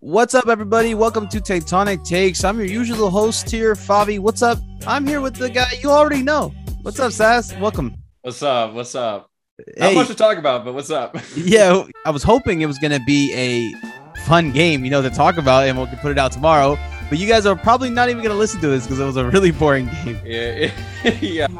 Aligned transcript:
What's 0.00 0.34
up, 0.34 0.46
everybody? 0.48 0.94
Welcome 0.94 1.28
to 1.28 1.38
Tectonic 1.40 2.04
Takes. 2.04 2.44
I'm 2.44 2.56
your 2.58 2.66
usual 2.68 3.10
host 3.10 3.50
here, 3.50 3.74
Favi. 3.74 4.18
What's 4.20 4.42
up? 4.42 4.58
I'm 4.86 5.06
here 5.06 5.20
with 5.20 5.34
the 5.34 5.50
guy 5.50 5.66
you 5.82 5.90
already 5.90 6.22
know. 6.22 6.54
What's 6.82 7.00
up, 7.00 7.10
Sass? 7.12 7.52
Welcome. 7.56 7.96
What's 8.22 8.42
up? 8.42 8.74
What's 8.74 8.94
up? 8.94 9.30
Not 9.76 9.88
Hey, 9.90 9.94
much 9.96 10.06
to 10.06 10.14
talk 10.14 10.38
about, 10.38 10.64
but 10.64 10.74
what's 10.74 10.90
up? 10.90 11.16
yeah, 11.36 11.82
I 12.06 12.10
was 12.10 12.22
hoping 12.22 12.60
it 12.60 12.66
was 12.66 12.78
gonna 12.78 13.00
be 13.06 13.32
a 13.34 13.72
fun 14.20 14.52
game, 14.52 14.84
you 14.84 14.90
know, 14.90 15.02
to 15.02 15.10
talk 15.10 15.36
about, 15.36 15.66
and 15.66 15.76
we 15.78 15.86
can 15.86 15.98
put 15.98 16.12
it 16.12 16.18
out 16.18 16.30
tomorrow. 16.30 16.78
But 17.08 17.18
you 17.18 17.26
guys 17.26 17.44
are 17.44 17.56
probably 17.56 17.90
not 17.90 18.08
even 18.08 18.22
gonna 18.22 18.36
listen 18.36 18.60
to 18.60 18.68
this 18.68 18.84
because 18.84 19.00
it 19.00 19.04
was 19.04 19.16
a 19.16 19.28
really 19.28 19.50
boring 19.50 19.86
game. 20.04 20.20
yeah, 20.24 20.70
yeah. 21.20 21.48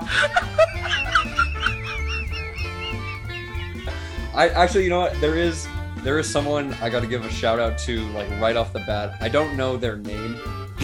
I 4.35 4.49
actually, 4.51 4.85
you 4.85 4.91
know 4.91 5.01
what? 5.01 5.21
There 5.21 5.35
is 5.35 5.67
there 6.03 6.19
is 6.19 6.29
someone 6.29 6.73
I 6.75 6.91
got 6.91 7.01
to 7.01 7.07
give 7.07 7.25
a 7.25 7.31
shout 7.31 7.59
out 7.59 7.79
to, 7.79 8.01
like 8.13 8.29
right 8.41 8.57
off 8.57 8.73
the 8.73 8.81
bat. 8.81 9.17
I 9.21 9.29
don't 9.29 9.57
know 9.57 9.77
their 9.77 9.97
name, 9.97 10.39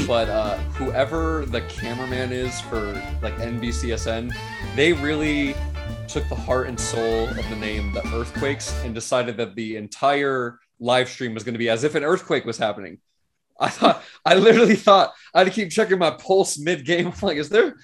but 0.06 0.28
uh, 0.28 0.56
whoever 0.74 1.46
the 1.46 1.60
cameraman 1.62 2.32
is 2.32 2.60
for 2.62 2.92
like 3.22 3.34
NBCSN, 3.36 4.34
they 4.74 4.92
really 4.92 5.54
took 6.08 6.28
the 6.28 6.34
heart 6.34 6.68
and 6.68 6.78
soul 6.78 7.28
of 7.28 7.48
the 7.48 7.56
name, 7.56 7.92
the 7.92 8.06
Earthquakes, 8.14 8.74
and 8.84 8.94
decided 8.94 9.36
that 9.36 9.54
the 9.54 9.76
entire 9.76 10.58
live 10.80 11.08
stream 11.08 11.34
was 11.34 11.44
going 11.44 11.54
to 11.54 11.58
be 11.58 11.68
as 11.68 11.84
if 11.84 11.94
an 11.94 12.04
earthquake 12.04 12.44
was 12.44 12.58
happening. 12.58 12.98
I 13.58 13.68
thought, 13.68 14.02
I 14.24 14.34
literally 14.34 14.76
thought 14.76 15.12
I 15.32 15.38
had 15.40 15.44
to 15.44 15.50
keep 15.50 15.70
checking 15.70 15.98
my 15.98 16.10
pulse 16.10 16.58
mid 16.58 16.84
game. 16.84 17.12
Like, 17.22 17.36
is 17.36 17.48
there, 17.48 17.76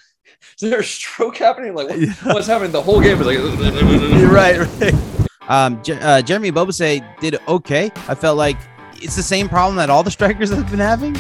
is 0.61 0.71
there 0.71 0.81
a 0.81 0.85
stroke 0.85 1.37
happening? 1.37 1.75
Like, 1.75 1.89
what, 1.89 2.09
what's 2.35 2.47
happening? 2.47 2.73
The 2.73 2.83
whole 2.83 3.01
game 3.01 3.21
is 3.21 3.27
like, 3.27 3.39
right, 4.31 4.59
right. 4.59 5.10
Um, 5.51 5.83
Je- 5.83 5.99
uh, 6.01 6.23
Jeremy 6.23 6.51
Ebobisse 6.53 7.05
did 7.21 7.39
okay. 7.49 7.91
I 8.09 8.15
felt 8.15 8.39
like 8.39 8.57
it's 8.97 9.17
the 9.17 9.23
same 9.23 9.49
problem 9.49 9.77
that 9.77 9.91
all 9.91 10.03
the 10.03 10.11
strikers 10.19 10.51
have 10.51 10.71
been 10.71 10.79
having, 10.79 11.17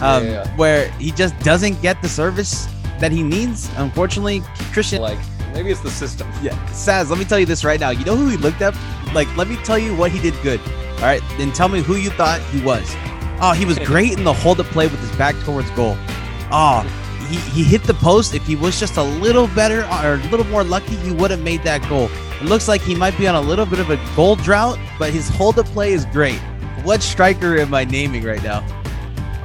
um, 0.00 0.24
Yeah, 0.24 0.30
yeah. 0.30 0.56
where 0.56 0.90
he 0.92 1.10
just 1.12 1.38
doesn't 1.40 1.80
get 1.82 2.00
the 2.02 2.08
service 2.08 2.66
that 2.98 3.12
he 3.12 3.22
needs. 3.22 3.70
Unfortunately, 3.76 4.42
Christian. 4.72 5.02
Like, 5.02 5.18
maybe 5.52 5.70
it's 5.70 5.80
the 5.82 5.90
system. 5.90 6.26
Yeah, 6.42 6.54
Saz, 6.68 7.10
let 7.10 7.18
me 7.18 7.24
tell 7.24 7.38
you 7.38 7.46
this 7.46 7.62
right 7.64 7.78
now. 7.78 7.90
You 7.90 8.04
know 8.04 8.16
who 8.16 8.28
he 8.28 8.36
looked 8.38 8.62
up? 8.62 8.74
Like, 9.12 9.28
let 9.36 9.48
me 9.48 9.56
tell 9.64 9.78
you 9.78 9.94
what 9.94 10.10
he 10.10 10.18
did 10.20 10.34
good. 10.42 10.60
All 10.96 11.02
right, 11.02 11.22
then 11.38 11.52
tell 11.52 11.68
me 11.68 11.82
who 11.82 11.96
you 11.96 12.10
thought 12.10 12.40
he 12.52 12.62
was. 12.62 12.90
Oh, 13.40 13.52
he 13.52 13.64
was 13.66 13.78
great 13.90 14.12
in 14.16 14.24
the 14.24 14.32
hold 14.32 14.60
up 14.60 14.66
play 14.66 14.86
with 14.86 15.00
his 15.00 15.14
back 15.18 15.34
towards 15.44 15.68
goal. 15.72 15.96
Oh, 16.50 16.80
he, 17.28 17.36
he 17.50 17.64
hit 17.64 17.82
the 17.82 17.94
post. 17.94 18.32
If 18.34 18.46
he 18.46 18.56
was 18.56 18.78
just 18.80 18.96
a 18.96 19.02
little 19.02 19.48
better 19.48 19.82
or 19.84 20.14
a 20.14 20.30
little 20.30 20.46
more 20.46 20.62
lucky, 20.64 20.94
he 20.96 21.10
would 21.10 21.30
have 21.30 21.42
made 21.42 21.62
that 21.64 21.86
goal. 21.88 22.08
It 22.44 22.48
looks 22.48 22.68
like 22.68 22.82
he 22.82 22.94
might 22.94 23.16
be 23.16 23.26
on 23.26 23.34
a 23.34 23.40
little 23.40 23.64
bit 23.64 23.78
of 23.78 23.88
a 23.88 23.98
goal 24.14 24.36
drought, 24.36 24.78
but 24.98 25.10
his 25.14 25.30
hold 25.30 25.58
up 25.58 25.64
play 25.64 25.94
is 25.94 26.04
great. 26.04 26.36
What 26.82 27.02
striker 27.02 27.56
am 27.56 27.72
I 27.72 27.84
naming 27.84 28.22
right 28.22 28.42
now? 28.42 28.62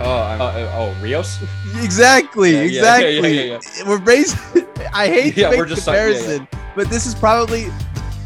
Oh, 0.02 0.12
uh, 0.12 0.72
oh, 0.76 1.02
Rios. 1.02 1.40
Exactly, 1.82 2.52
Yeah, 2.52 2.64
yeah, 2.64 2.98
yeah, 2.98 3.08
exactly. 3.08 3.48
yeah, 3.48 3.88
We're 3.90 4.00
basing. 4.00 4.68
I 4.94 5.08
hate 5.08 5.36
to 5.36 5.50
make 5.50 5.58
we're 5.58 5.66
just 5.66 5.86
talking- 5.86 5.98
yeah, 5.98 6.14
comparison, 6.18 6.48
but 6.76 6.90
this 6.90 7.06
is 7.06 7.16
probably 7.16 7.68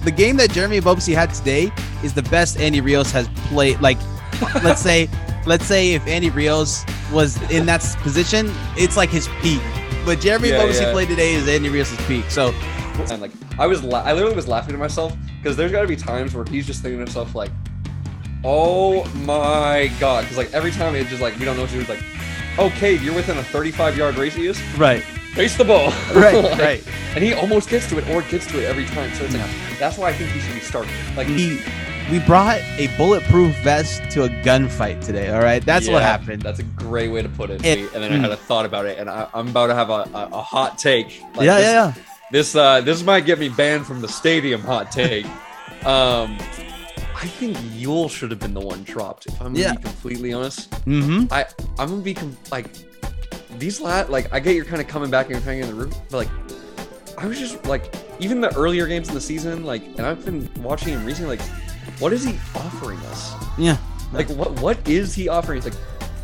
the 0.04 0.10
game 0.10 0.38
that 0.38 0.50
Jeremy 0.52 0.82
Ebobisse 0.82 1.14
had 1.14 1.32
today 1.36 1.72
is 2.04 2.16
the 2.16 2.24
best 2.24 2.60
Andy 2.60 2.82
Rios 2.82 3.12
has 3.12 3.28
played. 3.50 3.80
Like, 3.80 4.00
let's 4.64 4.82
say, 4.82 5.08
let's 5.46 5.66
say 5.66 5.94
if 5.94 6.08
Andy 6.08 6.32
Rios 6.32 6.84
was 7.12 7.40
in 7.52 7.68
that 7.68 7.82
position, 8.02 8.52
it's 8.76 8.98
like 8.98 9.12
his 9.12 9.28
peak. 9.40 9.62
But 10.04 10.20
Jeremy 10.20 10.50
Yeah, 10.50 10.64
Ebobisse 10.64 10.92
played 10.92 11.10
today 11.10 11.36
is 11.36 11.48
Andy 11.48 11.70
Rios' 11.70 11.96
peak. 12.08 12.26
So 12.32 12.52
And 13.00 13.22
like, 13.22 13.32
I 13.58 13.68
was, 13.68 13.84
la- 13.84 14.02
I 14.02 14.14
literally 14.14 14.36
was 14.36 14.48
laughing 14.48 14.74
to 14.74 14.78
myself 14.78 15.16
because 15.42 15.58
there's 15.58 15.72
got 15.72 15.82
to 15.82 15.88
be 15.88 15.96
times 15.96 16.34
where 16.34 16.46
he's 16.46 16.66
just 16.66 16.82
thinking 16.82 17.00
to 17.00 17.06
himself 17.06 17.36
like, 17.36 17.52
"Oh 18.44 19.06
my 19.16 19.92
god!" 20.00 20.22
Because 20.24 20.38
like 20.38 20.54
every 20.54 20.72
time 20.72 20.96
it's 20.96 21.10
just 21.10 21.22
like 21.22 21.38
we 21.38 21.46
don't 21.46 21.56
know 21.56 21.64
what 21.64 21.72
to 21.72 21.76
do. 21.76 21.82
It's 21.82 21.90
like, 21.90 22.04
"Okay, 22.58 22.98
you're 22.98 23.16
within 23.16 23.38
a 23.38 23.44
35 23.44 23.98
yard 23.98 24.16
radius. 24.16 24.62
right, 24.78 25.04
Face 25.34 25.58
the 25.58 25.66
ball." 25.66 25.90
right, 26.16 26.34
Like, 26.44 26.60
right. 26.60 26.84
And 27.16 27.24
he 27.24 27.34
almost 27.34 27.70
gets 27.70 27.90
to 27.90 27.98
it 27.98 28.08
or 28.10 28.22
gets 28.24 28.48
to 28.48 28.62
it 28.62 28.66
every 28.66 28.86
time. 28.86 29.14
So 29.16 29.26
it's 29.26 29.34
like 29.34 29.50
that's 29.80 29.98
why 29.98 30.10
I 30.10 30.14
think 30.14 30.32
he 30.32 30.40
should 30.40 30.56
be 30.56 30.62
starting. 30.62 30.94
Like 31.16 31.28
He, 31.28 31.60
we 32.12 32.20
brought 32.20 32.60
a 32.78 32.88
bulletproof 32.98 33.56
vest 33.64 34.02
to 34.12 34.24
a 34.24 34.30
gunfight 34.30 35.04
today. 35.04 35.32
All 35.34 35.42
right, 35.42 35.64
that's 35.66 35.88
what 35.88 36.02
happened. 36.02 36.42
That's 36.42 36.60
a 36.60 36.64
great 36.64 37.10
way 37.12 37.22
to 37.22 37.30
put 37.30 37.50
it. 37.50 37.66
It- 37.66 37.94
and 37.94 38.04
then 38.04 38.14
I 38.14 38.16
hmm. 38.16 38.22
had 38.22 38.32
a 38.32 38.38
thought 38.38 38.66
about 38.66 38.86
it, 38.86 38.98
and 38.98 39.10
I, 39.10 39.28
I'm 39.34 39.50
about 39.50 39.68
to 39.68 39.76
have 39.76 39.90
a, 39.90 40.10
a, 40.14 40.30
a 40.34 40.42
hot 40.42 40.78
take. 40.78 41.22
Like, 41.36 41.46
yeah, 41.46 41.58
this, 41.58 41.66
yeah, 41.66 41.94
yeah. 41.96 42.13
This 42.34 42.56
uh, 42.56 42.82
this 42.82 43.04
might 43.04 43.28
get 43.28 43.38
me 43.38 43.48
banned 43.48 43.86
from 43.86 44.02
the 44.02 44.08
stadium. 44.08 44.62
Hot 44.62 44.92
take. 44.92 45.26
um, 45.86 46.36
I 47.16 47.28
think 47.28 47.56
Yueill 47.58 48.10
should 48.10 48.32
have 48.32 48.40
been 48.40 48.56
the 48.56 48.60
one 48.60 48.84
dropped. 48.84 49.28
If 49.28 49.40
I'm 49.40 49.54
gonna 49.54 49.60
Yeah. 49.60 49.74
be 49.76 49.84
completely 49.84 50.34
honest, 50.34 50.72
Mm-hmm. 50.88 51.32
I 51.32 51.46
I'm 51.78 51.90
gonna 51.90 52.02
be 52.02 52.16
com- 52.16 52.36
like 52.52 52.66
these 53.60 53.80
lat 53.80 54.10
like 54.10 54.34
I 54.34 54.40
get 54.40 54.56
you're 54.56 54.66
kind 54.66 54.82
of 54.82 54.88
coming 54.88 55.12
back 55.12 55.28
and 55.28 55.36
you're 55.36 55.42
hanging 55.44 55.66
in 55.66 55.70
the 55.70 55.76
room, 55.76 55.94
but 56.10 56.18
like 56.18 56.30
I 57.20 57.28
was 57.28 57.38
just 57.38 57.64
like 57.68 57.94
even 58.20 58.42
the 58.42 58.52
earlier 58.58 58.88
games 58.88 59.10
in 59.10 59.14
the 59.14 59.22
season, 59.22 59.64
like, 59.64 59.84
and 59.84 60.02
I've 60.02 60.26
been 60.26 60.50
watching 60.64 60.90
him 60.94 61.06
recently. 61.06 61.38
Like, 61.38 61.48
what 62.00 62.14
is 62.14 62.24
he 62.26 62.34
offering 62.56 62.98
us? 63.12 63.34
Yeah. 63.60 63.78
Like, 64.12 64.28
what 64.30 64.60
what 64.60 64.90
is 64.90 65.14
he 65.14 65.30
offering? 65.30 65.62
He's 65.62 65.72
like. 65.72 65.80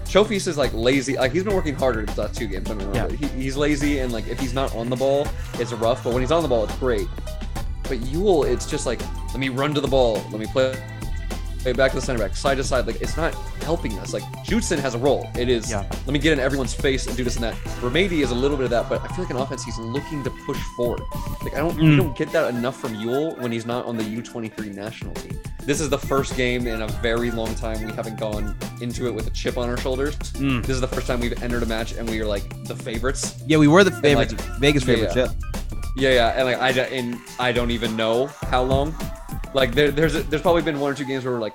Chofis 0.10 0.48
is 0.48 0.58
like 0.58 0.72
lazy. 0.74 1.16
Like 1.18 1.32
he's 1.32 1.44
been 1.44 1.56
working 1.56 1.76
harder 1.76 2.04
these 2.06 2.18
last 2.18 2.36
two 2.36 2.48
games. 2.48 2.70
I 2.72 2.74
mean, 2.74 2.94
Yeah. 2.96 3.08
he, 3.10 3.28
he's 3.28 3.56
lazy, 3.56 4.00
and 4.00 4.12
like 4.12 4.28
if 4.28 4.40
he's 4.40 4.54
not 4.54 4.76
on 4.76 4.90
the 4.90 4.96
ball, 4.96 5.28
it's 5.56 5.72
rough. 5.74 6.04
But 6.04 6.14
when 6.14 6.22
he's 6.22 6.32
on 6.32 6.42
the 6.42 6.50
ball, 6.50 6.64
it's 6.64 6.76
great. 6.78 7.08
But 7.84 8.00
Yueill, 8.00 8.48
it's 8.52 8.70
just 8.70 8.86
like 8.86 9.00
let 9.30 9.38
me 9.38 9.50
run 9.50 9.74
to 9.76 9.82
the 9.82 9.88
ball, 9.88 10.16
let 10.32 10.40
me 10.40 10.48
play, 10.48 10.76
play 11.60 11.74
back 11.74 11.92
to 11.92 11.98
the 12.00 12.02
center 12.02 12.20
back, 12.20 12.36
side 12.36 12.56
to 12.58 12.64
side. 12.64 12.88
Like 12.88 13.02
it's 13.02 13.18
not 13.18 13.34
helping 13.64 13.98
us. 14.00 14.12
Like 14.14 14.24
Judson 14.44 14.80
has 14.80 14.96
a 14.96 14.98
role. 14.98 15.30
It 15.36 15.48
is 15.48 15.70
Yeah. 15.70 15.84
let 16.06 16.08
me 16.08 16.18
get 16.20 16.34
in 16.34 16.40
everyone's 16.40 16.74
face 16.74 17.06
and 17.06 17.16
do 17.16 17.24
this 17.24 17.36
and 17.36 17.44
that. 17.44 17.54
Remedi 17.82 18.24
is 18.24 18.32
a 18.32 18.36
little 18.36 18.58
bit 18.58 18.64
of 18.64 18.70
that, 18.72 18.90
but 18.90 19.02
I 19.04 19.08
feel 19.10 19.26
like 19.26 19.32
in 19.32 19.38
offense 19.38 19.64
he's 19.64 19.78
looking 19.78 20.24
to 20.24 20.32
push 20.48 20.58
forward. 20.76 21.02
Like 21.44 21.54
I 21.54 21.58
don't 21.58 21.78
Mm. 21.78 21.90
we 21.92 21.96
don't 21.98 22.18
get 22.18 22.32
that 22.32 22.50
enough 22.54 22.78
from 22.80 22.96
Yueill 22.96 23.38
when 23.40 23.52
he's 23.52 23.66
not 23.68 23.86
on 23.86 23.96
the 23.98 24.04
U23 24.04 24.74
national 24.74 25.14
team. 25.16 25.40
This 25.70 25.82
is 25.82 25.90
the 25.92 26.00
first 26.00 26.36
game 26.36 26.66
in 26.66 26.82
a 26.82 26.88
very 26.88 27.30
long 27.30 27.54
time 27.54 27.86
we 27.86 27.92
haven't 27.94 28.20
gone 28.20 28.56
into 28.82 29.06
it 29.06 29.14
with 29.14 29.28
a 29.28 29.30
chip 29.30 29.56
on 29.56 29.70
our 29.70 29.78
shoulders. 29.78 30.16
Mm. 30.18 30.62
This 30.66 30.72
is 30.74 30.82
the 30.82 30.88
first 30.88 31.06
time 31.06 31.20
we've 31.20 31.44
entered 31.44 31.62
a 31.62 31.68
match 31.68 31.92
and 31.92 32.10
we 32.10 32.20
are 32.20 32.26
like 32.26 32.64
the 32.66 32.76
favorites. 32.76 33.44
Yeah, 33.46 33.58
we 33.60 33.68
were 33.68 33.84
the 33.84 33.92
like- 33.92 34.02
favorites, 34.02 34.34
Vegas 34.58 34.84
favorites. 34.84 35.16
yeah. 35.16 35.28
Yeah. 35.28 36.10
Yeah, 36.10 36.10
yeah, 36.16 36.28
and 36.38 36.46
like 36.48 36.58
I 36.60 36.72
don't- 36.72 36.92
and 36.92 37.18
I 37.40 37.52
don't 37.52 37.70
even 37.70 37.96
know 37.96 38.26
how 38.50 38.64
long. 38.64 38.96
Like 39.54 39.76
there, 39.76 39.92
there's 39.92 40.14
there's 40.14 40.42
probably 40.42 40.64
been 40.64 40.80
one 40.80 40.92
or 40.92 40.96
two 40.96 41.06
games 41.06 41.24
where 41.24 41.36
we're 41.36 41.40
like, 41.40 41.54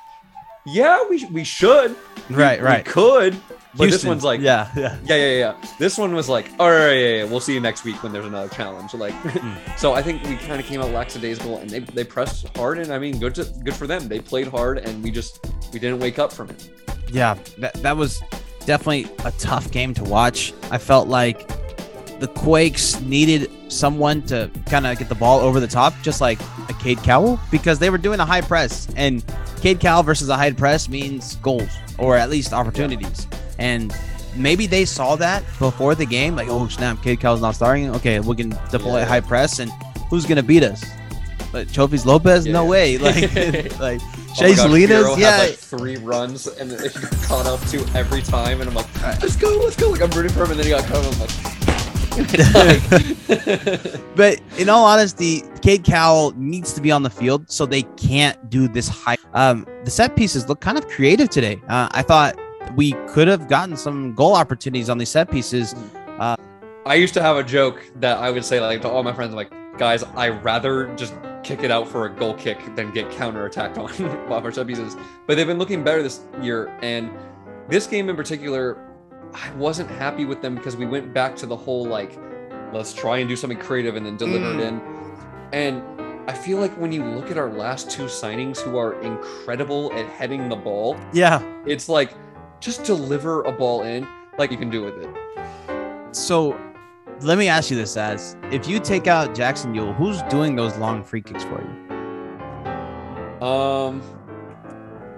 yeah, 0.65 1.03
we 1.11 1.25
we 1.33 1.43
should, 1.43 1.97
Right, 2.31 2.61
we 2.61 2.65
right. 2.67 2.85
could, 2.85 3.35
but 3.77 3.85
this 3.85 3.95
Houston. 3.95 4.09
one's 4.09 4.25
like, 4.25 4.41
yeah, 4.41 4.71
yeah. 4.77 4.99
yeah, 5.05 5.17
yeah, 5.17 5.39
yeah. 5.39 5.67
This 5.79 5.99
one 5.99 6.15
was 6.15 6.29
like, 6.29 6.51
all 6.59 6.71
right, 6.71 6.93
yeah, 6.93 7.17
yeah, 7.17 7.25
we'll 7.25 7.41
see 7.41 7.55
you 7.55 7.61
next 7.61 7.85
week 7.85 8.03
when 8.03 8.13
there's 8.13 8.25
another 8.25 8.49
challenge. 8.55 8.95
Like, 8.95 9.15
hmm. 9.15 9.77
so 9.77 9.95
I 9.95 10.03
think 10.03 10.23
we 10.25 10.37
kind 10.37 10.61
of 10.61 10.67
came 10.67 10.81
out 10.81 10.91
lackadaisical, 10.91 11.59
and 11.59 11.69
they, 11.69 11.81
they 11.81 12.05
pressed 12.05 12.47
hard, 12.57 12.79
and 12.79 12.93
I 12.93 12.99
mean, 12.99 13.19
good 13.19 13.35
to 13.37 13.45
good 13.65 13.75
for 13.75 13.87
them. 13.87 14.09
They 14.09 14.21
played 14.21 14.49
hard, 14.49 14.79
and 14.79 15.03
we 15.03 15.11
just 15.11 15.45
we 15.73 15.79
didn't 15.79 16.01
wake 16.01 16.19
up 16.19 16.33
from 16.33 16.51
it. 16.51 16.71
Yeah, 17.11 17.37
that, 17.59 17.75
that 17.75 17.97
was 17.97 18.23
definitely 18.65 19.07
a 19.25 19.33
tough 19.33 19.71
game 19.71 19.95
to 19.95 20.05
watch. 20.05 20.53
I 20.71 20.79
felt 20.79 21.09
like 21.09 21.49
the 22.21 22.29
Quakes 22.29 23.01
needed 23.01 23.51
someone 23.69 24.23
to 24.23 24.51
kind 24.67 24.87
of 24.87 24.99
get 24.99 25.09
the 25.09 25.15
ball 25.15 25.41
over 25.41 25.61
the 25.61 25.67
top, 25.67 25.93
just 26.03 26.21
like 26.21 26.41
a 26.69 26.75
Cade 26.81 26.99
Cowell, 26.99 27.41
because 27.51 27.79
they 27.79 27.91
were 27.91 27.99
doing 27.99 28.21
a 28.21 28.25
high 28.25 28.41
press. 28.41 28.89
And 28.97 29.25
Cade 29.61 29.81
Cowell 29.81 30.03
versus 30.03 30.29
a 30.29 30.37
high 30.37 30.53
press 30.53 30.89
means 30.89 31.37
goals, 31.37 31.69
or 31.99 32.17
at 32.17 32.31
least 32.31 32.53
opportunities. 32.53 33.27
And 33.59 33.95
maybe 34.37 34.67
they 34.67 34.85
saw 34.85 35.17
that 35.17 35.43
before 35.59 35.95
the 35.95 36.05
game, 36.07 36.37
like, 36.37 36.49
oh, 36.49 36.69
snap, 36.69 37.03
Cade 37.03 37.21
Cowell's 37.21 37.41
not 37.41 37.55
starting. 37.55 37.91
Okay, 37.97 38.21
we 38.21 38.37
can 38.37 38.51
deploy 38.71 38.99
Yeah. 38.99 39.05
high 39.07 39.21
press, 39.21 39.59
and 39.61 39.71
who's 40.11 40.25
going 40.27 40.37
to 40.37 40.43
beat 40.43 40.63
us? 40.63 40.85
But 41.53 41.69
Chofis 41.69 42.05
Lopez? 42.05 42.47
No 42.47 42.65
way. 42.65 42.99
Like, 42.99 43.33
like 43.79 44.01
Oh 44.37 44.43
my 44.43 44.49
God, 44.49 44.57
Salinas? 44.57 44.91
Hero 44.91 45.15
had, 45.15 45.19
Yeah. 45.21 45.37
like 45.39 45.55
three 45.55 45.97
runs, 45.99 46.47
and 46.49 46.69
then 46.71 46.83
he 46.83 46.89
got 47.01 47.13
caught 47.23 47.47
up 47.47 47.61
to 47.69 47.87
every 47.97 48.21
time, 48.23 48.61
and 48.61 48.69
I'm 48.69 48.75
like, 48.75 48.89
let's 49.23 49.37
go, 49.37 49.57
let's 49.63 49.77
go. 49.77 49.91
Like 49.91 50.03
I'm 50.03 50.11
rooting 50.11 50.33
for 50.33 50.43
him, 50.45 50.51
and 50.51 50.59
then 50.61 50.67
he 50.67 50.73
got 50.73 50.85
caught 50.85 51.05
up. 51.05 51.13
I'm 51.13 51.21
like. 51.21 51.31
But 54.17 54.41
in 54.59 54.69
all 54.69 54.85
honesty, 54.85 55.43
Cade 55.63 55.83
Cowell 55.85 56.33
needs 56.37 56.73
to 56.75 56.81
be 56.81 56.93
on 56.93 57.03
the 57.03 57.11
field, 57.11 57.51
so 57.51 57.67
they 57.67 57.83
can't 57.97 58.49
do 58.51 58.69
this 58.69 58.87
high. 58.89 59.17
Um, 59.33 59.67
the 59.85 59.91
set 59.91 60.15
pieces 60.15 60.49
look 60.49 60.61
kind 60.61 60.79
of 60.79 60.87
creative 60.89 61.29
today. 61.31 61.61
Uh, 61.69 61.89
I 61.91 62.03
thought 62.03 62.39
we 62.77 62.93
could 63.09 63.29
have 63.29 63.49
gotten 63.49 63.77
some 63.77 64.15
goal 64.15 64.35
opportunities 64.35 64.89
on 64.89 64.99
these 64.99 65.11
set 65.11 65.31
pieces. 65.31 65.75
Uh, 66.19 66.37
I 66.87 66.95
used 66.97 67.15
to 67.15 67.23
have 67.23 67.37
a 67.37 67.45
joke 67.45 67.83
that 67.97 68.19
I 68.19 68.31
would 68.31 68.45
say 68.45 68.61
like 68.61 68.83
to 68.83 68.89
all 68.89 69.03
my 69.03 69.13
friends, 69.13 69.31
I'm 69.31 69.37
like, 69.37 69.53
guys, 69.79 70.03
I 70.15 70.29
rather 70.29 70.95
just 70.97 71.15
kick 71.43 71.63
it 71.63 71.71
out 71.71 71.89
for 71.89 72.07
a 72.07 72.11
goal 72.11 72.35
kick 72.35 72.75
than 72.75 72.91
get 72.93 73.09
counterattacked 73.11 73.79
on 74.01 74.33
off 74.33 74.45
our 74.45 74.53
set 74.53 74.67
pieces. 74.67 74.97
But 75.27 75.37
they've 75.37 75.47
been 75.47 75.59
looking 75.59 75.85
better 75.85 76.03
this 76.03 76.21
year, 76.41 76.69
and 76.83 77.11
this 77.69 77.87
game 77.87 78.09
in 78.09 78.17
particular, 78.17 78.79
I 79.33 79.51
wasn't 79.53 79.91
happy 79.91 80.25
with 80.25 80.43
them 80.43 80.55
because 80.55 80.77
we 80.77 80.87
went 80.87 81.13
back 81.13 81.37
to 81.37 81.47
the 81.47 81.57
whole 81.57 81.87
like, 81.87 82.19
let's 82.73 82.93
try 82.93 83.19
and 83.19 83.29
do 83.29 83.37
something 83.37 83.59
creative 83.59 83.97
and 83.97 84.05
then 84.05 84.17
deliver 84.17 84.51
it 84.53 84.57
mm. 84.57 84.69
in. 84.69 84.81
And 85.53 85.83
I 86.29 86.33
feel 86.33 86.59
like 86.59 86.73
when 86.79 86.93
you 86.93 87.05
look 87.05 87.31
at 87.31 87.37
our 87.37 87.51
last 87.51 87.91
two 87.91 88.05
signings 88.05 88.59
who 88.59 88.79
are 88.79 89.01
incredible 89.03 89.93
at 89.93 90.07
heading 90.07 90.49
the 90.49 90.57
ball, 90.57 90.97
Yeah, 91.13 91.43
it's 91.67 91.89
like 91.89 92.15
just 92.65 92.83
deliver 92.83 93.43
a 93.43 93.53
ball 93.53 93.83
in 93.83 94.09
like 94.39 94.51
you 94.51 94.57
can 94.57 94.71
do 94.71 94.83
with 94.83 94.95
it. 94.97 96.17
So 96.17 96.59
let 97.21 97.37
me 97.37 97.47
ask 97.47 97.71
you 97.71 97.77
this 97.77 97.97
as 97.97 98.37
if 98.51 98.67
you 98.67 98.81
take 98.81 99.07
out 99.07 99.35
Jackson 99.35 99.75
Yueill, 99.75 99.95
who's 99.95 100.23
doing 100.23 100.57
those 100.57 100.77
long 100.79 101.05
free 101.05 101.21
kicks 101.21 101.45
for 101.45 101.61
you? 101.61 103.47
Um 103.47 104.03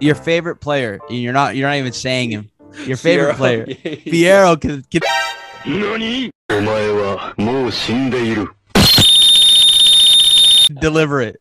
your 0.00 0.16
favorite 0.16 0.56
player. 0.56 0.98
You're 1.08 1.32
not 1.32 1.54
you're 1.54 1.68
not 1.68 1.76
even 1.76 1.92
saying 1.92 2.30
him. 2.30 2.50
Your 2.84 2.96
favorite 2.96 3.36
player. 3.36 3.64
Fierro 3.66 4.60
can, 4.60 4.84
get. 4.90 5.04
Deliver 10.80 11.20
it. 11.20 11.40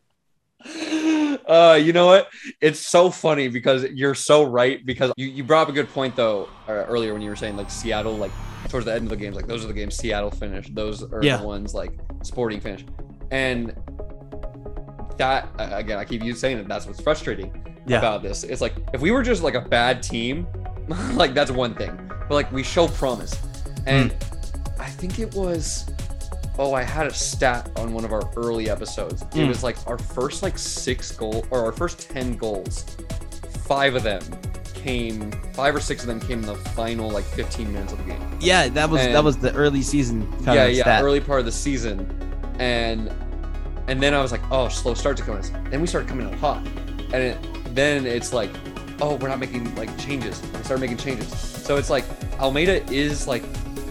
Uh, 1.46 1.78
you 1.80 1.92
know 1.92 2.06
what? 2.06 2.28
It's 2.60 2.80
so 2.80 3.08
funny 3.10 3.48
because 3.48 3.84
you're 3.90 4.14
so 4.16 4.42
right. 4.44 4.84
Because 4.84 5.12
you, 5.16 5.28
you 5.28 5.44
brought 5.44 5.62
up 5.62 5.68
a 5.68 5.72
good 5.72 5.88
point 5.88 6.16
though 6.16 6.48
uh, 6.68 6.72
earlier 6.72 7.12
when 7.12 7.22
you 7.22 7.30
were 7.30 7.36
saying 7.36 7.56
like 7.56 7.70
Seattle, 7.70 8.16
like 8.16 8.32
towards 8.68 8.86
the 8.86 8.92
end 8.92 9.04
of 9.04 9.10
the 9.10 9.16
games, 9.16 9.36
like 9.36 9.46
those 9.46 9.64
are 9.64 9.68
the 9.68 9.72
games 9.74 9.96
Seattle 9.96 10.30
finished. 10.30 10.74
Those 10.74 11.02
are 11.04 11.22
Yeah. 11.22 11.36
the 11.36 11.46
ones 11.46 11.72
like 11.74 11.92
Sporting 12.22 12.60
finished, 12.60 12.86
and 13.30 13.74
that 15.18 15.48
again, 15.58 15.98
I 15.98 16.04
keep 16.04 16.22
you 16.22 16.34
saying 16.34 16.56
that 16.58 16.68
that's 16.68 16.86
what's 16.86 17.00
frustrating 17.00 17.52
Yeah. 17.86 17.98
about 17.98 18.22
this. 18.22 18.42
It's 18.44 18.60
like 18.60 18.74
if 18.92 19.00
we 19.00 19.10
were 19.12 19.22
just 19.22 19.42
like 19.42 19.54
a 19.54 19.60
bad 19.60 20.02
team, 20.02 20.46
like 21.14 21.32
that's 21.34 21.50
one 21.50 21.74
thing, 21.74 21.96
but 22.28 22.34
like 22.34 22.50
we 22.52 22.62
show 22.62 22.88
promise, 22.88 23.34
and 23.86 24.12
I 24.80 24.86
think 24.86 25.18
it 25.20 25.32
was. 25.34 25.86
Oh, 26.58 26.72
I 26.72 26.82
had 26.82 27.06
a 27.06 27.12
stat 27.14 27.70
on 27.76 27.92
one 27.92 28.04
of 28.04 28.12
our 28.12 28.30
early 28.36 28.70
episodes. 28.70 29.22
It 29.22 29.28
Mm. 29.34 29.48
was 29.48 29.62
like 29.62 29.76
our 29.86 29.98
first 29.98 30.42
like 30.42 30.56
six 30.58 31.10
goal 31.12 31.44
or 31.50 31.64
our 31.64 31.72
first 31.72 32.08
ten 32.10 32.36
goals, 32.36 32.84
five 33.66 33.94
of 33.94 34.02
them 34.02 34.22
came, 34.74 35.32
five 35.52 35.74
or 35.74 35.80
six 35.80 36.02
of 36.02 36.06
them 36.08 36.20
came 36.20 36.40
in 36.40 36.46
the 36.46 36.54
final 36.54 37.10
like 37.10 37.24
15 37.24 37.72
minutes 37.72 37.92
of 37.92 37.98
the 37.98 38.04
game. 38.04 38.38
Yeah, 38.40 38.68
that 38.68 38.88
was 38.88 39.02
that 39.02 39.22
was 39.24 39.36
the 39.36 39.52
early 39.54 39.82
season 39.82 40.30
kind 40.44 40.54
yeah, 40.56 40.66
yeah, 40.66 40.82
stat. 40.82 41.02
early 41.02 41.20
part 41.20 41.40
of 41.40 41.46
the 41.46 41.52
season, 41.52 42.06
and 42.58 43.10
and 43.88 44.02
then 44.02 44.14
I 44.14 44.22
was 44.22 44.32
like, 44.32 44.42
oh, 44.50 44.68
slow 44.68 44.94
start 44.94 45.16
to 45.18 45.22
come 45.22 45.36
in. 45.36 45.70
Then 45.70 45.80
we 45.80 45.86
started 45.86 46.08
coming 46.08 46.26
out 46.26 46.34
hot, 46.34 46.66
and 47.12 47.14
it, 47.22 47.38
then 47.74 48.06
it's 48.06 48.32
like, 48.32 48.50
oh, 49.00 49.16
we're 49.16 49.28
not 49.28 49.38
making 49.40 49.74
like 49.76 49.96
changes. 49.98 50.40
We 50.40 50.62
started 50.64 50.80
making 50.80 50.96
changes. 50.98 51.28
So 51.36 51.76
it's 51.76 51.90
like 51.90 52.04
Almeyda 52.40 52.90
is 52.92 53.26
like, 53.28 53.42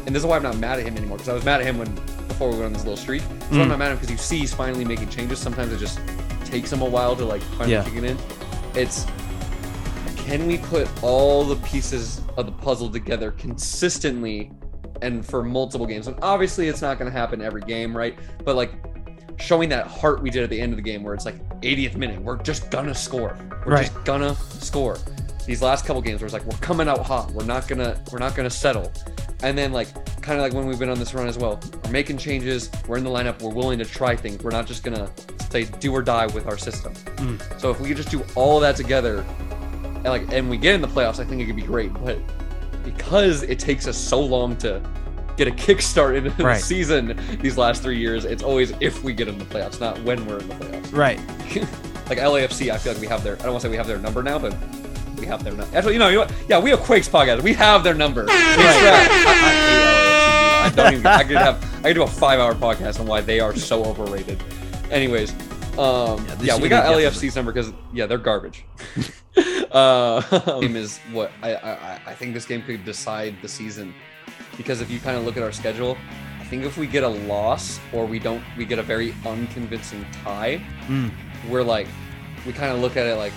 and 0.06 0.16
this 0.16 0.24
is 0.24 0.26
why 0.26 0.36
I'm 0.38 0.44
not 0.44 0.58
mad 0.58 0.80
at 0.80 0.86
him 0.86 0.98
anymore 0.98 1.18
because 1.18 1.30
I 1.30 1.34
was 1.34 1.46
mad 1.46 1.62
at 1.62 1.68
him 1.68 1.78
when 1.78 1.94
before 2.36 2.50
we 2.50 2.56
went 2.56 2.66
on 2.66 2.74
this 2.74 2.84
little 2.84 2.98
streak. 2.98 3.22
So 3.22 3.28
I'm 3.52 3.52
Mm. 3.52 3.68
not 3.70 3.80
mad 3.80 3.86
at 3.86 3.92
him 3.92 3.98
because 3.98 4.12
you 4.12 4.18
see 4.18 4.40
he's 4.40 4.54
finally 4.54 4.84
making 4.84 5.08
changes. 5.10 5.40
Sometimes 5.40 5.72
it 5.72 5.78
just 5.80 6.00
takes 6.44 6.72
him 6.72 6.82
a 6.82 6.86
while 6.86 7.16
to 7.16 7.24
like 7.26 7.42
finally 7.42 7.72
Yeah. 7.72 7.84
kick 7.84 7.96
it 7.96 8.04
in. 8.04 8.18
It's 8.76 9.06
can 10.18 10.48
we 10.48 10.58
put 10.58 10.88
all 11.04 11.46
the 11.46 11.56
pieces 11.58 12.22
of 12.36 12.46
the 12.48 12.52
puzzle 12.52 12.90
together 12.90 13.32
consistently 13.32 14.52
and 15.02 15.26
for 15.26 15.44
multiple 15.44 15.86
games? 15.86 16.08
And 16.08 16.18
obviously, 16.22 16.68
it's 16.68 16.82
not 16.82 16.98
going 16.98 17.12
to 17.12 17.18
happen 17.18 17.42
every 17.42 17.62
game, 17.62 17.96
right? 17.96 18.18
But 18.44 18.56
like 18.56 18.72
showing 19.38 19.70
that 19.70 19.86
heart 19.88 20.22
we 20.24 20.30
did 20.30 20.44
at 20.44 20.50
the 20.50 20.60
end 20.60 20.74
of 20.74 20.78
the 20.78 20.82
game, 20.84 21.04
where 21.04 21.14
it's 21.14 21.26
like 21.26 21.36
80th 21.62 21.96
minute, 21.96 22.22
we're 22.22 22.38
just 22.38 22.70
gonna 22.72 22.96
score. 22.96 23.38
We're 23.66 23.74
Right. 23.74 23.86
just 23.94 24.04
gonna 24.06 24.36
score. 24.60 24.98
These 25.46 25.62
last 25.62 25.86
couple 25.86 26.02
games, 26.02 26.22
where 26.22 26.26
it's 26.26 26.34
like 26.34 26.46
we're 26.46 26.58
coming 26.58 26.88
out 26.88 27.06
hot. 27.06 27.32
We're 27.32 27.44
not 27.46 27.68
gonna 27.68 27.98
we're 28.12 28.20
not 28.20 28.34
gonna 28.36 28.50
settle. 28.50 28.92
And 29.44 29.58
then 29.58 29.74
like 29.74 29.90
kind 30.26 30.40
of 30.40 30.44
like 30.44 30.54
when 30.54 30.66
we've 30.66 30.80
been 30.80 30.90
on 30.90 31.00
this 31.00 31.14
run 31.14 31.28
as 31.28 31.38
well, 31.38 31.60
we're 31.84 31.92
making 31.92 32.18
changes. 32.18 32.70
We're 32.88 32.98
in 32.98 33.04
the 33.04 33.10
lineup. 33.10 33.42
We're 33.42 33.54
willing 33.54 33.80
to 33.80 33.86
try 33.86 34.16
things. 34.16 34.44
We're 34.44 34.52
not 34.52 34.66
just 34.66 34.84
gonna 34.84 35.10
say 35.50 35.66
do 35.66 35.94
or 35.94 36.02
die 36.02 36.26
with 36.28 36.48
our 36.48 36.58
system. 36.58 36.94
Mm. 37.18 37.60
So 37.62 37.70
if 37.72 37.80
we 37.80 37.88
could 37.88 37.98
just 37.98 38.10
do 38.10 38.26
all 38.36 38.58
of 38.58 38.62
that 38.62 38.76
together, 38.76 39.24
and 39.96 40.06
like 40.06 40.32
and 40.34 40.50
we 40.50 40.58
get 40.58 40.76
in 40.76 40.82
the 40.82 40.88
playoffs, 40.88 41.20
I 41.20 41.24
think 41.26 41.42
it 41.42 41.46
could 41.46 41.56
be 41.56 41.62
great. 41.62 41.94
But 41.94 42.18
because 42.84 43.44
it 43.44 43.60
takes 43.60 43.88
us 43.88 43.98
so 43.98 44.20
long 44.20 44.56
to 44.58 44.82
get 45.38 45.48
a 45.48 45.52
kickstart 45.52 46.16
into 46.18 46.30
Right. 46.44 46.58
the 46.58 46.64
season 46.64 47.20
these 47.42 47.58
last 47.58 47.82
three 47.84 47.98
years, 48.00 48.26
it's 48.26 48.44
always 48.44 48.74
if 48.80 49.04
we 49.04 49.14
get 49.14 49.28
in 49.28 49.38
the 49.38 49.46
playoffs, 49.46 49.80
not 49.80 50.02
when 50.04 50.26
we're 50.26 50.40
in 50.40 50.50
the 50.50 50.56
playoffs. 50.56 50.94
right. 50.94 51.20
Like 52.08 52.20
LAFC, 52.20 52.70
I 52.70 52.78
feel 52.78 52.94
like 52.94 53.02
we 53.02 53.08
have 53.08 53.24
their 53.24 53.34
I 53.34 53.38
don't 53.42 53.54
want 53.54 53.62
to 53.64 53.68
say 53.68 53.72
we 53.72 53.78
have 53.78 53.88
their 53.88 53.98
number 53.98 54.22
now, 54.22 54.38
but 54.38 54.56
we 55.20 55.26
have 55.26 55.44
their 55.44 55.54
number. 55.54 55.76
Actually, 55.76 55.94
you 55.94 56.00
know, 56.00 56.10
you 56.10 56.16
know 56.18 56.26
what? 56.26 56.34
Yeah, 56.48 56.60
we 56.60 56.70
have 56.70 56.82
Quakes 56.82 57.10
podcast. 57.10 57.42
We 57.42 57.54
have 57.54 57.84
their 57.84 57.96
number. 57.96 58.26
That- 58.28 59.65
I, 60.66 60.68
I 60.68 60.72
hate 60.72 60.76
LAFC. 60.76 60.76
dude. 60.76 60.80
I 60.80 60.84
don't 60.84 60.94
even. 60.94 61.06
I 61.08 61.24
could 61.24 61.38
have. 61.38 61.64
I 61.86 61.88
could 61.90 61.94
do 61.96 62.04
a 62.04 62.08
five-hour 62.08 62.56
podcast 62.56 63.00
on 63.00 63.08
why 63.08 63.22
they 63.22 63.40
are 63.40 63.56
so 63.56 63.84
overrated. 63.86 64.42
Anyways, 64.92 65.32
um, 65.78 66.26
Yeah, 66.28 66.36
yeah, 66.42 66.58
we 66.58 66.70
got 66.70 66.86
LAFC's 66.86 67.36
number 67.36 67.52
because 67.52 67.72
yeah, 67.94 68.06
they're 68.06 68.18
garbage. 68.18 68.66
uh, 69.72 70.60
game 70.60 70.76
is 70.76 71.00
what 71.12 71.32
I, 71.42 71.56
I 71.56 72.00
I 72.08 72.14
think 72.14 72.34
this 72.34 72.46
game 72.46 72.62
could 72.62 72.86
decide 72.86 73.36
the 73.42 73.48
season 73.48 73.94
because 74.58 74.82
if 74.82 74.90
you 74.90 75.00
kind 75.00 75.18
of 75.18 75.26
look 75.26 75.38
at 75.38 75.44
our 75.44 75.52
schedule, 75.52 75.98
I 76.40 76.44
think 76.46 76.64
if 76.64 76.78
we 76.78 76.88
get 76.88 77.04
a 77.04 77.10
loss 77.10 77.80
or 77.92 78.06
we 78.06 78.20
don't, 78.20 78.44
we 78.58 78.66
get 78.66 78.80
a 78.80 78.84
very 78.84 79.14
unconvincing 79.26 80.06
tie 80.24 80.62
Mm. 80.88 81.12
we're 81.50 81.64
like, 81.64 81.88
we 82.46 82.54
kind 82.54 82.72
of 82.72 82.80
look 82.80 82.96
at 82.96 83.06
it 83.08 83.16
like, 83.16 83.34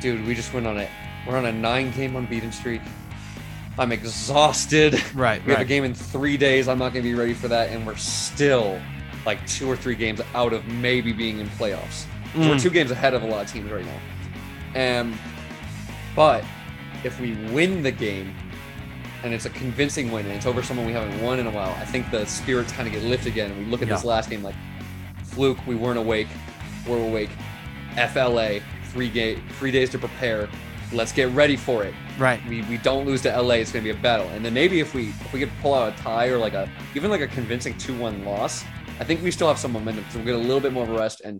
dude, 0.00 0.26
we 0.26 0.34
just 0.34 0.52
went 0.54 0.66
on 0.66 0.78
it. 0.78 0.90
We're 1.26 1.36
on 1.36 1.46
a 1.46 1.52
nine 1.52 1.90
game 1.92 2.16
unbeaten 2.16 2.50
streak. 2.52 2.80
I'm 3.78 3.90
exhausted. 3.92 5.00
Right. 5.14 5.44
We 5.44 5.52
have 5.52 5.60
a 5.60 5.64
game 5.64 5.84
in 5.84 5.94
three 5.94 6.36
days. 6.36 6.68
I'm 6.68 6.78
not 6.78 6.92
going 6.92 7.02
to 7.04 7.08
be 7.10 7.14
ready 7.14 7.34
for 7.34 7.48
that. 7.48 7.70
And 7.70 7.86
we're 7.86 7.96
still 7.96 8.80
like 9.26 9.44
two 9.46 9.68
or 9.70 9.76
three 9.76 9.94
games 9.96 10.20
out 10.34 10.52
of 10.52 10.64
maybe 10.66 11.12
being 11.12 11.38
in 11.40 11.48
playoffs. 11.50 12.04
So 12.34 12.40
we're 12.40 12.54
Mm. 12.56 12.62
two 12.62 12.70
games 12.70 12.90
ahead 12.90 13.14
of 13.14 13.22
a 13.22 13.26
lot 13.26 13.44
of 13.44 13.50
teams 13.52 13.70
right 13.70 13.84
now. 13.84 15.00
Um, 15.00 15.18
but 16.16 16.44
if 17.04 17.20
we 17.20 17.34
win 17.52 17.82
the 17.82 17.90
game 17.92 18.34
and 19.22 19.32
it's 19.32 19.46
a 19.46 19.50
convincing 19.50 20.10
win 20.12 20.26
and 20.26 20.34
it's 20.34 20.46
over 20.46 20.62
someone 20.62 20.86
we 20.86 20.92
haven't 20.92 21.20
won 21.22 21.38
in 21.38 21.46
a 21.46 21.50
while, 21.50 21.70
I 21.80 21.84
think 21.84 22.10
the 22.10 22.24
spirits 22.26 22.72
kind 22.72 22.86
of 22.86 22.92
get 22.94 23.02
lifted 23.02 23.32
again. 23.32 23.50
And 23.52 23.64
we 23.64 23.70
look 23.70 23.82
at 23.82 23.88
this 23.88 24.04
last 24.04 24.30
game 24.30 24.42
like, 24.42 24.54
fluke, 25.22 25.58
we 25.66 25.74
weren't 25.74 25.98
awake. 25.98 26.28
We're 26.86 26.98
awake. 27.04 27.30
FLA, 27.96 28.60
three 28.90 29.08
ga- 29.08 29.38
three 29.58 29.70
days 29.70 29.90
to 29.90 29.98
prepare. 29.98 30.48
Let's 30.94 31.12
get 31.12 31.28
ready 31.30 31.56
for 31.56 31.84
it. 31.84 31.94
Right. 32.18 32.40
We, 32.48 32.62
we 32.62 32.78
don't 32.78 33.04
lose 33.04 33.22
to 33.22 33.40
LA. 33.40 33.54
It's 33.54 33.72
gonna 33.72 33.82
be 33.82 33.90
a 33.90 33.94
battle. 33.94 34.28
And 34.28 34.44
then 34.44 34.54
maybe 34.54 34.80
if 34.80 34.94
we 34.94 35.08
if 35.08 35.32
we 35.32 35.40
could 35.40 35.50
pull 35.60 35.74
out 35.74 35.92
a 35.92 35.96
tie 35.96 36.28
or 36.28 36.38
like 36.38 36.54
a 36.54 36.70
even 36.94 37.10
like 37.10 37.20
a 37.20 37.26
convincing 37.26 37.76
two 37.78 37.96
one 37.98 38.24
loss, 38.24 38.64
I 39.00 39.04
think 39.04 39.22
we 39.22 39.30
still 39.30 39.48
have 39.48 39.58
some 39.58 39.72
momentum. 39.72 40.04
So 40.10 40.18
we'll 40.18 40.26
get 40.26 40.34
a 40.34 40.38
little 40.38 40.60
bit 40.60 40.72
more 40.72 40.84
of 40.84 40.90
a 40.90 40.96
rest 40.96 41.22
and 41.22 41.32